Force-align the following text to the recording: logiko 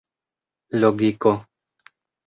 logiko 0.79 1.31